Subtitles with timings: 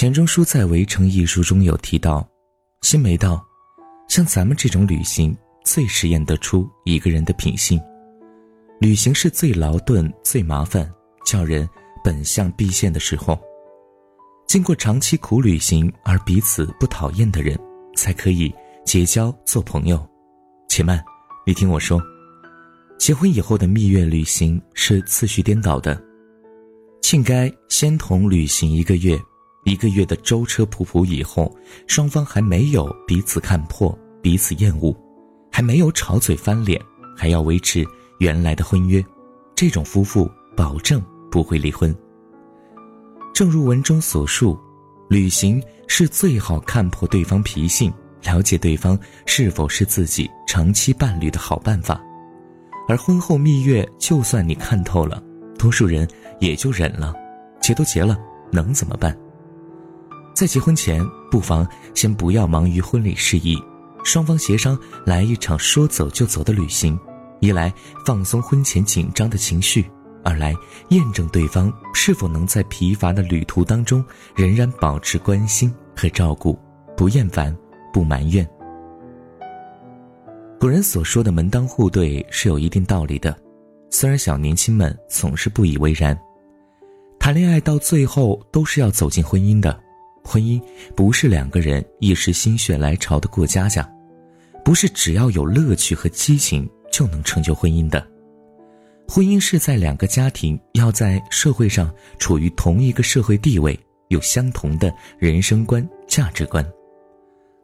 [0.00, 2.26] 钱钟书在《围城》一书中有提到，
[2.80, 3.46] 新梅道，
[4.08, 7.78] 像咱们这种旅行，最实验得出一个人的品性。
[8.80, 10.90] 旅行是最劳顿、最麻烦，
[11.26, 11.68] 叫人
[12.02, 13.38] 本相毕现的时候。
[14.48, 17.54] 经过长期苦旅行而彼此不讨厌的人，
[17.94, 18.50] 才可以
[18.86, 20.02] 结交做朋友。
[20.70, 21.04] 且慢，
[21.46, 22.00] 你听我说，
[22.98, 26.02] 结婚以后的蜜月旅行是次序颠倒的，
[27.02, 29.20] 庆该先同旅行一个月，
[29.64, 31.54] 一个月的舟车仆仆以后，
[31.86, 34.94] 双方还没有彼此看破、彼此厌恶，
[35.52, 36.80] 还没有吵嘴翻脸，
[37.16, 37.84] 还要维持。
[38.18, 39.02] 原来的婚约，
[39.54, 41.94] 这种夫妇保证不会离婚。
[43.32, 44.58] 正如文中所述，
[45.08, 47.90] 旅行是最好看破对方脾性、
[48.22, 51.98] 了解对方是否是自己长期伴侣的好办法。
[52.88, 55.22] 而婚后蜜月，就算你看透了，
[55.58, 56.06] 多数人
[56.40, 57.14] 也就忍了，
[57.62, 58.18] 结都结了，
[58.50, 59.16] 能怎么办？
[60.34, 63.56] 在结婚前，不妨先不要忙于婚礼事宜，
[64.04, 66.98] 双方协商来一场说走就走的旅行。
[67.40, 67.72] 一来
[68.04, 69.84] 放松婚前紧张的情绪，
[70.22, 70.54] 二来
[70.90, 76.58] 验证对方是否能在疲乏的旅途当中仍然保持关心和照顾，
[76.96, 77.56] 不厌烦，
[77.92, 78.46] 不埋怨。
[80.58, 83.34] 古人所说的门当户对是有一定道理的，
[83.90, 86.18] 虽然小年轻们总是不以为然。
[87.18, 89.78] 谈恋爱到最后都是要走进婚姻的，
[90.30, 90.62] 婚姻
[90.94, 93.88] 不是两个人一时心血来潮的过家家，
[94.64, 96.68] 不是只要有乐趣和激情。
[96.92, 98.04] 就能成就婚姻的，
[99.08, 103.78] 婚姻是在两个家庭要在社会上处于同一个社会地位，
[104.08, 106.68] 有相同的人生观、价值观。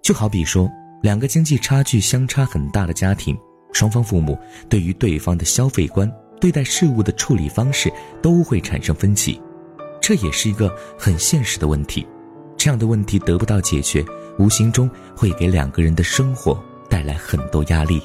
[0.00, 0.70] 就好比说，
[1.02, 3.36] 两个经济差距相差很大的家庭，
[3.72, 7.92] 双方父母对于对方的消费观、对待事物的处理方式
[8.22, 9.40] 都会产生分歧，
[10.00, 12.06] 这也是一个很现实的问题。
[12.56, 14.04] 这样的问题得不到解决，
[14.38, 18.00] 无形中会给两个人的生活带来很多压力。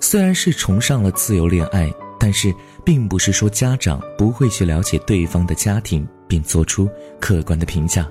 [0.00, 2.54] 虽然是崇尚了自由恋爱，但是
[2.84, 6.88] 并不是说家长不会去了解对方的家庭并做出
[7.20, 8.06] 客观的评价，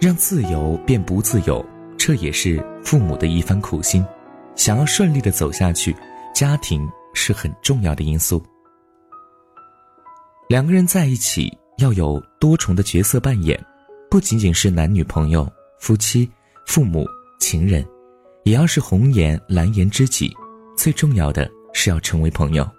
[0.00, 1.64] 让自由变不自由，
[1.98, 4.04] 这也是父母的一番苦心。
[4.54, 5.94] 想要顺利的走下去，
[6.34, 8.42] 家庭是很重要的因素。
[10.48, 13.58] 两个人在一起要有多重的角色扮演，
[14.12, 16.30] 不仅仅是男女朋友、夫妻、
[16.66, 17.06] 父母、
[17.40, 17.82] 情人，
[18.44, 20.30] 也要是红颜蓝颜知己。
[20.76, 22.70] 最重要的是要成为朋友。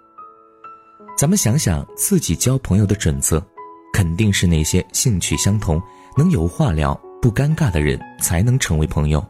[1.18, 3.44] 咱们想想自己交朋友的准则，
[3.92, 5.82] 肯定是那些兴趣相同、
[6.16, 9.20] 能有话聊、不尴尬的人才能成为朋友。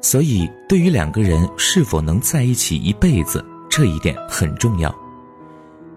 [0.00, 4.90] 所以，对于两个人是否能在一起一辈子，这一点很重要。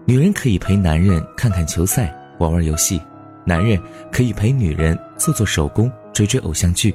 [0.04, 3.00] 女人可以陪男人看看球赛、玩玩游戏，
[3.44, 3.80] 男人
[4.10, 6.94] 可以陪女人做做手工、追追偶像剧，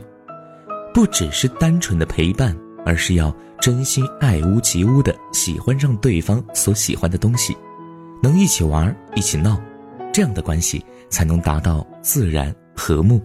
[0.93, 3.35] 不只是单纯的陪伴，而是要。
[3.59, 7.57] 真心爱屋及乌的喜欢上对方所喜欢的东西，
[8.21, 9.59] 能一起玩一起闹，
[10.13, 13.19] 这样的关系才能达到自然和睦。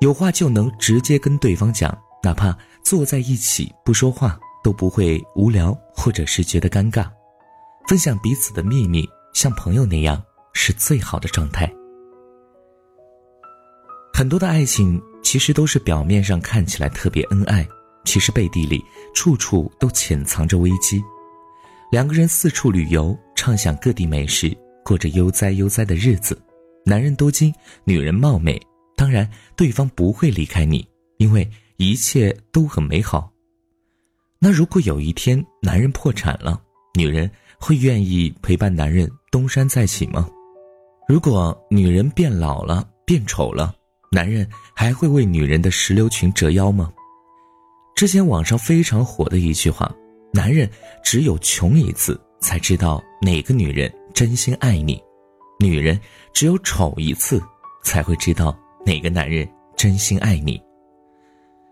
[0.00, 7.06] 有话就能直接跟对方讲，哪怕坐在一起不说话都不会无聊或者是觉得尴尬。
[7.86, 10.20] 分享彼此的秘密，像朋友那样
[10.54, 11.70] 是最好的状态。
[14.16, 17.66] 很多的爱情其实都是表面上看起来特别恩爱。
[18.04, 18.80] 其实背地里
[19.12, 21.02] 处处都潜藏着危机，
[21.90, 26.40] 两个人四处旅游，畅享各地美食，过着悠哉悠哉的日子。
[26.84, 28.60] 男人多金，女人貌美，
[28.94, 30.86] 当然对方不会离开你，
[31.16, 33.32] 因为一切都很美好。
[34.38, 36.62] 那如果有一天男人破产了，
[36.96, 40.28] 女人会愿意陪伴男人东山再起吗？
[41.08, 43.74] 如果女人变老了、变丑了，
[44.14, 46.88] 男人还会为女人的石榴裙折腰吗？
[47.96, 49.92] 之前网上非常火的一句话
[50.32, 50.70] ：“男人
[51.02, 55.02] 只有穷一次才知道哪个女人真心爱你，
[55.58, 56.00] 女人
[56.32, 57.42] 只有丑一次
[57.82, 58.56] 才会知道
[58.86, 60.62] 哪个男人真心爱你。”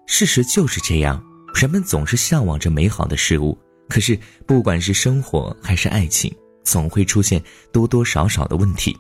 [0.09, 1.25] 事实就是这样，
[1.55, 3.57] 人们总是向往着美好的事物，
[3.89, 4.19] 可是
[4.49, 6.35] 不管是生活还是爱情，
[6.65, 7.41] 总会出现
[7.73, 8.97] 多多少少的问题。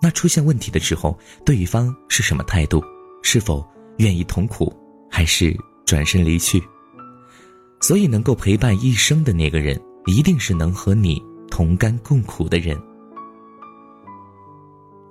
[0.00, 2.82] 那出现问题的时候，对方是什么态度？
[3.22, 3.66] 是否
[3.98, 4.72] 愿意同苦，
[5.10, 5.56] 还是？
[5.86, 6.62] 转身离去，
[7.80, 11.18] 所以能够陪伴一生的那个人，一定是能和你
[11.50, 12.78] 同甘共苦的人。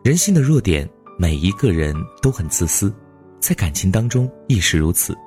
[0.04, 0.88] 人性的弱点，
[1.18, 2.94] 每一个人都很自私，
[3.40, 5.18] 在感情当中亦是如此。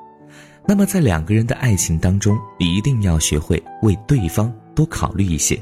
[0.68, 5.60] 那么，在两个人的爱情当中，一定要学会为对方多考虑一些。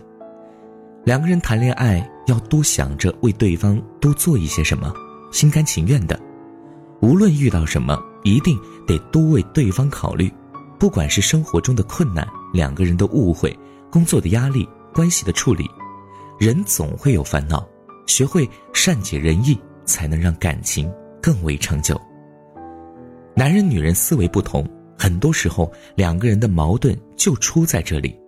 [1.02, 4.92] 两个人谈恋爱，要多想着为对方多做一些什么，
[5.32, 6.18] 心甘情愿的，
[7.00, 10.32] 无论遇到什么，一定得多为对方考虑，
[10.78, 13.56] 不管是生活中的困难、两个人的误会、
[13.90, 15.68] 工作的压力、关系的处理，
[16.38, 17.66] 人总会有烦恼，
[18.06, 20.92] 学会善解人意，才能让感情
[21.22, 21.98] 更为长久。
[23.34, 28.18] 男人女人思维不同，很多时候两个人的矛盾就出在这里，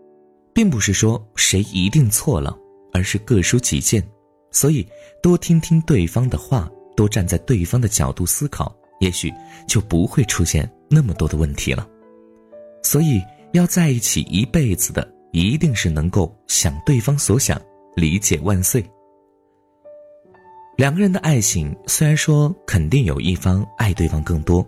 [0.54, 2.56] 并不是说谁一定错了，
[2.92, 4.02] 而是各抒己见。
[4.50, 4.86] 所以，
[5.22, 9.32] 多听听对方的话，多站在对方的角度思考，也许
[9.68, 11.86] 就不会出现那么多的问题了。
[12.82, 13.22] 所以，
[13.52, 17.60] 要在一起一辈子的，一定是能够想对方所想，
[17.94, 18.84] 理解万岁。
[20.76, 24.66] 两个人的爱情，虽然说肯定有一方爱对方更多。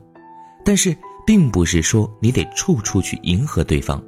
[0.65, 0.97] 但是，
[1.27, 4.01] 并不是说你得处处去迎合对方。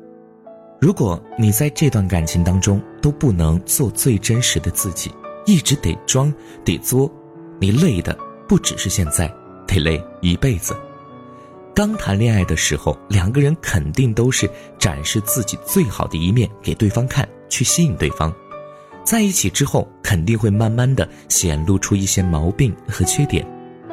[0.84, 5.10] 如果你在这段感情当中都不能做最真实的自己，
[5.46, 6.30] 一直得装
[6.62, 7.10] 得作，
[7.58, 8.14] 你累的
[8.46, 9.34] 不只是现在，
[9.66, 10.76] 得累一辈子。
[11.74, 14.46] 刚谈恋爱的时候，两个人肯定都是
[14.78, 18.30] 展示自己最好的一面给对方看，去吸引对方。
[19.04, 23.42] 在一起之后，肯定会慢慢的显露出一些毛病和缺点。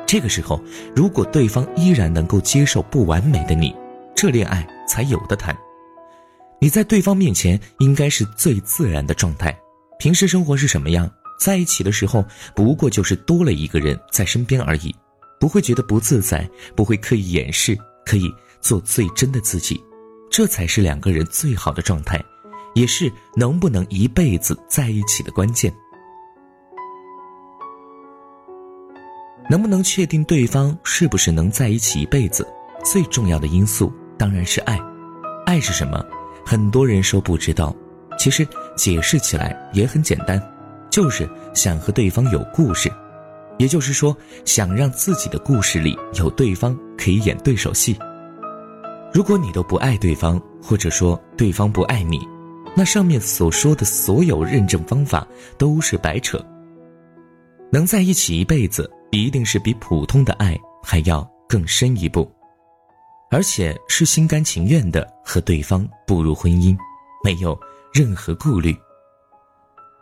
[0.05, 0.61] 这个时候，
[0.93, 3.73] 如果对方依然能够接受不完美的你，
[4.13, 5.57] 这恋爱才有的谈。
[6.63, 9.51] 你在对方面前应该是最自然的状态，
[9.97, 11.09] 平时生活是什么样，
[11.39, 12.23] 在一起的时候
[12.55, 14.95] 不过就是多了一个人在身边而已，
[15.39, 17.75] 不会觉得不自在，不会刻意掩饰，
[18.05, 18.31] 可以
[18.61, 19.83] 做最真的自己，
[20.29, 22.23] 这才是两个人最好的状态，
[22.75, 25.73] 也是能不能一辈子在一起的关键。
[29.49, 32.47] 能不能确定对方是不是能在一起一辈子？
[32.85, 34.79] 最重要的因素当然是爱。
[35.47, 36.05] 爱是什么？
[36.45, 37.75] 很多人说不知道，
[38.17, 40.41] 其实解释起来也很简单，
[40.89, 42.91] 就是想和对方有故事，
[43.57, 44.15] 也就是说，
[44.45, 47.97] 想让自己的故事里有对方可以演对手戏。
[49.13, 52.19] 如果你都不爱对方，或者说对方不爱你，
[52.75, 55.27] 那上面所说的所有认证方法
[55.57, 56.43] 都是白扯。
[57.71, 58.89] 能在一起一辈子。
[59.13, 62.31] 一定是比普通的爱还要更深一步，
[63.31, 66.77] 而且是心甘情愿的和对方步入婚姻，
[67.23, 67.57] 没有
[67.93, 68.75] 任何顾虑。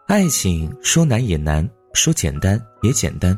[0.08, 3.38] 爱情说难也难，说简单也简单，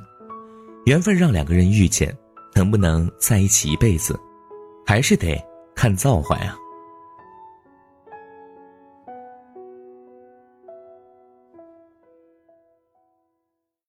[0.86, 2.18] 缘分让两个人遇见，
[2.56, 4.18] 能不能在一起一辈子，
[4.86, 5.38] 还是得
[5.76, 6.56] 看造化呀。